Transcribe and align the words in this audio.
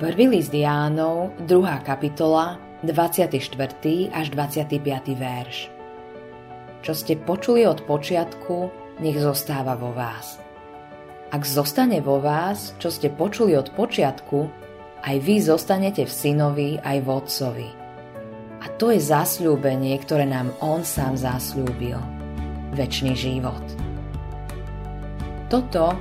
Prvý 0.00 0.32
list 0.32 0.56
Jánov, 0.56 1.36
2. 1.44 1.84
kapitola, 1.84 2.56
24. 2.80 3.36
až 4.08 4.26
25. 4.32 4.80
verš. 5.12 5.68
Čo 6.80 6.92
ste 6.96 7.20
počuli 7.20 7.68
od 7.68 7.84
počiatku, 7.84 8.72
nech 9.04 9.20
zostáva 9.20 9.76
vo 9.76 9.92
vás. 9.92 10.40
Ak 11.28 11.44
zostane 11.44 12.00
vo 12.00 12.16
vás, 12.16 12.72
čo 12.80 12.88
ste 12.88 13.12
počuli 13.12 13.52
od 13.52 13.76
počiatku, 13.76 14.48
aj 15.04 15.16
vy 15.20 15.44
zostanete 15.44 16.08
v 16.08 16.12
synovi 16.16 16.80
aj 16.80 16.96
v 17.04 17.08
otcovi. 17.20 17.68
A 18.64 18.72
to 18.80 18.96
je 18.96 19.04
zasľúbenie, 19.04 20.00
ktoré 20.00 20.24
nám 20.24 20.48
on 20.64 20.80
sám 20.80 21.20
zasľúbil. 21.20 22.00
Večný 22.72 23.12
život. 23.12 23.68
Toto 25.52 25.92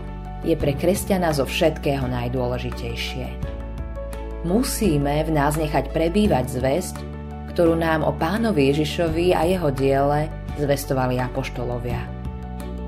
je 0.47 0.55
pre 0.55 0.71
kresťana 0.71 1.35
zo 1.35 1.43
všetkého 1.43 2.07
najdôležitejšie 2.07 3.48
musíme 4.47 5.23
v 5.25 5.31
nás 5.33 5.59
nechať 5.59 5.91
prebývať 5.91 6.45
zväzť, 6.59 6.95
ktorú 7.55 7.75
nám 7.75 8.07
o 8.07 8.15
pánovi 8.15 8.71
Ježišovi 8.71 9.35
a 9.35 9.43
jeho 9.43 9.69
diele 9.73 10.31
zvestovali 10.55 11.19
apoštolovia. 11.19 11.99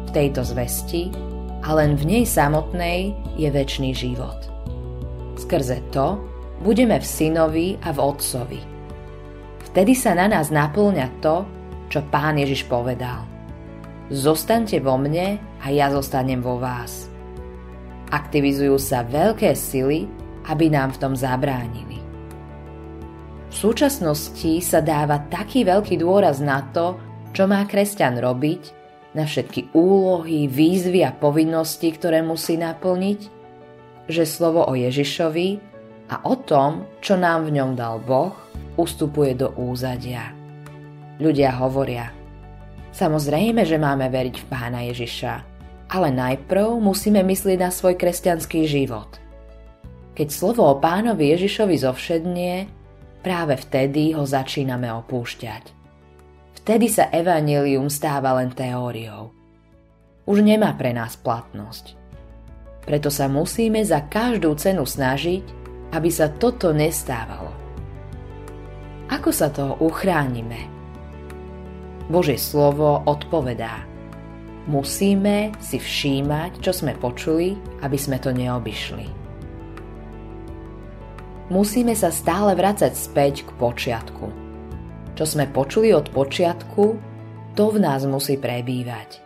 V 0.07 0.09
tejto 0.11 0.43
zvesti 0.43 1.11
a 1.63 1.75
len 1.75 1.95
v 1.99 2.03
nej 2.07 2.23
samotnej 2.27 3.15
je 3.35 3.49
väčší 3.51 3.91
život. 3.91 4.37
Skrze 5.39 5.83
to 5.91 6.19
budeme 6.61 6.95
v 6.99 7.05
synovi 7.05 7.67
a 7.81 7.89
v 7.91 7.99
otcovi. 7.99 8.61
Vtedy 9.71 9.95
sa 9.95 10.13
na 10.13 10.27
nás 10.27 10.51
naplňa 10.51 11.07
to, 11.23 11.47
čo 11.87 12.03
pán 12.11 12.39
Ježiš 12.39 12.67
povedal. 12.67 13.23
Zostaňte 14.11 14.83
vo 14.83 14.99
mne 14.99 15.39
a 15.63 15.71
ja 15.71 15.87
zostanem 15.87 16.43
vo 16.43 16.59
vás. 16.59 17.07
Aktivizujú 18.11 18.75
sa 18.75 19.07
veľké 19.07 19.55
sily, 19.55 20.11
aby 20.47 20.71
nám 20.73 20.95
v 20.95 20.99
tom 21.01 21.13
zabránili. 21.13 22.01
V 23.51 23.55
súčasnosti 23.55 24.63
sa 24.63 24.79
dáva 24.79 25.27
taký 25.27 25.67
veľký 25.67 25.99
dôraz 25.99 26.39
na 26.39 26.63
to, 26.71 26.95
čo 27.35 27.51
má 27.51 27.67
kresťan 27.67 28.17
robiť, 28.17 28.81
na 29.11 29.27
všetky 29.27 29.75
úlohy, 29.75 30.47
výzvy 30.47 31.03
a 31.03 31.11
povinnosti, 31.11 31.91
ktoré 31.91 32.23
musí 32.23 32.55
naplniť, 32.55 33.19
že 34.07 34.23
slovo 34.23 34.63
o 34.63 34.73
Ježišovi 34.73 35.59
a 36.11 36.23
o 36.27 36.35
tom, 36.39 36.87
čo 37.03 37.19
nám 37.19 37.47
v 37.47 37.59
ňom 37.59 37.71
dal 37.75 37.99
Boh, 37.99 38.31
ustupuje 38.79 39.35
do 39.35 39.51
úzadia. 39.59 40.31
Ľudia 41.19 41.53
hovoria, 41.59 42.09
samozrejme, 42.95 43.67
že 43.67 43.77
máme 43.77 44.07
veriť 44.09 44.35
v 44.41 44.47
Pána 44.47 44.87
Ježiša, 44.89 45.33
ale 45.91 46.09
najprv 46.09 46.79
musíme 46.79 47.19
myslieť 47.21 47.57
na 47.59 47.69
svoj 47.69 47.99
kresťanský 47.99 48.63
život. 48.63 49.20
Keď 50.11 50.27
slovo 50.27 50.67
o 50.67 50.75
pánovi 50.75 51.31
Ježišovi 51.31 51.75
zovšednie, 51.87 52.53
práve 53.23 53.55
vtedy 53.55 54.11
ho 54.11 54.27
začíname 54.27 54.91
opúšťať. 54.91 55.71
Vtedy 56.61 56.91
sa 56.91 57.07
evanelium 57.15 57.87
stáva 57.87 58.35
len 58.35 58.51
teóriou. 58.51 59.31
Už 60.27 60.43
nemá 60.43 60.75
pre 60.75 60.91
nás 60.91 61.15
platnosť. 61.15 61.95
Preto 62.83 63.07
sa 63.07 63.31
musíme 63.31 63.79
za 63.87 64.03
každú 64.03 64.51
cenu 64.59 64.83
snažiť, 64.83 65.43
aby 65.95 66.09
sa 66.11 66.27
toto 66.27 66.75
nestávalo. 66.75 67.55
Ako 69.07 69.31
sa 69.31 69.47
toho 69.47 69.79
uchránime? 69.79 70.67
Božie 72.11 72.35
slovo 72.35 72.99
odpovedá. 73.07 73.87
Musíme 74.67 75.55
si 75.63 75.79
všímať, 75.79 76.59
čo 76.59 76.75
sme 76.75 76.99
počuli, 76.99 77.55
aby 77.79 77.95
sme 77.95 78.19
to 78.19 78.35
neobyšli 78.35 79.20
musíme 81.51 81.91
sa 81.91 82.07
stále 82.07 82.55
vrácať 82.55 82.95
späť 82.95 83.43
k 83.43 83.51
počiatku. 83.59 84.25
Čo 85.19 85.25
sme 85.27 85.51
počuli 85.51 85.91
od 85.91 86.07
počiatku, 86.07 86.83
to 87.59 87.65
v 87.67 87.77
nás 87.83 88.07
musí 88.07 88.39
prebývať. 88.39 89.19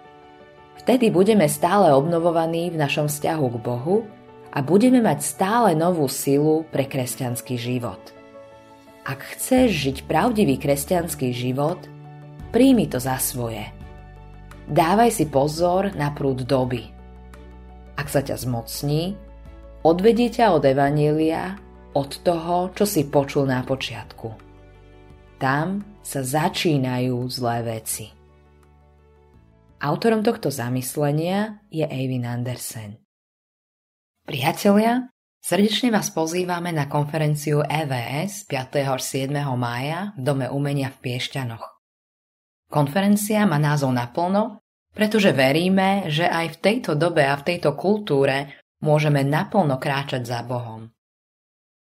Vtedy 0.82 1.14
budeme 1.14 1.46
stále 1.46 1.94
obnovovaní 1.94 2.74
v 2.74 2.82
našom 2.82 3.06
vzťahu 3.06 3.46
k 3.54 3.58
Bohu 3.62 3.98
a 4.50 4.66
budeme 4.66 5.06
mať 5.06 5.22
stále 5.22 5.78
novú 5.78 6.10
silu 6.10 6.66
pre 6.74 6.90
kresťanský 6.90 7.62
život. 7.62 8.02
Ak 9.06 9.22
chceš 9.38 9.70
žiť 9.70 9.98
pravdivý 10.10 10.58
kresťanský 10.58 11.30
život, 11.30 11.78
príjmi 12.50 12.90
to 12.90 12.98
za 12.98 13.22
svoje. 13.22 13.70
Dávaj 14.66 15.14
si 15.14 15.30
pozor 15.30 15.94
na 15.94 16.10
prúd 16.10 16.42
doby. 16.42 16.90
Ak 17.94 18.10
sa 18.10 18.26
ťa 18.26 18.42
zmocní, 18.42 19.14
odvedie 19.86 20.34
ťa 20.34 20.58
od 20.58 20.66
Evanília 20.66 21.62
od 21.96 22.12
toho, 22.22 22.76
čo 22.76 22.84
si 22.84 23.08
počul 23.08 23.48
na 23.48 23.64
počiatku. 23.64 24.28
Tam 25.40 26.00
sa 26.04 26.22
začínajú 26.22 27.16
zlé 27.32 27.80
veci. 27.80 28.12
Autorom 29.80 30.24
tohto 30.24 30.52
zamyslenia 30.52 31.64
je 31.72 31.84
Eivin 31.88 32.28
Andersen. 32.28 33.00
Priatelia, 34.26 35.08
srdečne 35.40 35.94
vás 35.94 36.10
pozývame 36.12 36.74
na 36.74 36.90
konferenciu 36.90 37.62
EVS 37.62 38.48
5. 38.50 38.92
až 38.92 39.02
7. 39.04 39.32
mája 39.56 40.16
v 40.18 40.20
Dome 40.24 40.48
umenia 40.50 40.90
v 40.90 40.98
Piešťanoch. 41.00 41.64
Konferencia 42.72 43.46
má 43.46 43.62
názov 43.62 43.94
naplno, 43.94 44.64
pretože 44.96 45.36
veríme, 45.36 46.10
že 46.10 46.26
aj 46.26 46.58
v 46.58 46.60
tejto 46.64 46.92
dobe 46.98 47.28
a 47.28 47.38
v 47.38 47.46
tejto 47.54 47.78
kultúre 47.78 48.58
môžeme 48.82 49.22
naplno 49.22 49.78
kráčať 49.78 50.24
za 50.26 50.42
Bohom. 50.42 50.95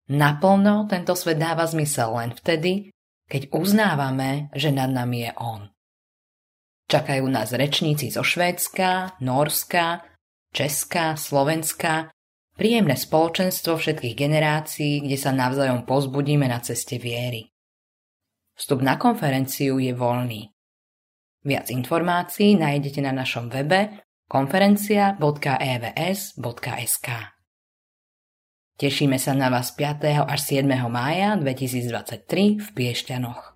Naplno 0.10 0.90
tento 0.90 1.14
svet 1.14 1.38
dáva 1.38 1.70
zmysel 1.70 2.10
len 2.18 2.34
vtedy, 2.34 2.90
keď 3.30 3.54
uznávame, 3.54 4.50
že 4.58 4.74
nad 4.74 4.90
nami 4.90 5.30
je 5.30 5.32
On. 5.38 5.62
Čakajú 6.92 7.24
nás 7.32 7.56
rečníci 7.56 8.12
zo 8.12 8.20
Švédska, 8.20 9.16
Norska, 9.24 10.04
Česka, 10.52 11.16
Slovenska, 11.16 12.12
príjemné 12.60 13.00
spoločenstvo 13.00 13.80
všetkých 13.80 14.20
generácií, 14.20 15.00
kde 15.00 15.16
sa 15.16 15.32
navzájom 15.32 15.88
pozbudíme 15.88 16.52
na 16.52 16.60
ceste 16.60 17.00
viery. 17.00 17.48
Vstup 18.60 18.84
na 18.84 19.00
konferenciu 19.00 19.80
je 19.80 19.96
voľný. 19.96 20.52
Viac 21.48 21.72
informácií 21.72 22.60
nájdete 22.60 23.00
na 23.02 23.16
našom 23.16 23.48
webe 23.48 24.04
konferencia.evs.sk. 24.28 27.08
Tešíme 28.80 29.20
sa 29.20 29.36
na 29.36 29.52
vás 29.52 29.76
5. 29.76 30.24
až 30.24 30.40
7. 30.48 30.68
mája 30.88 31.36
2023 31.36 32.64
v 32.64 32.68
Piešťanoch. 32.72 33.51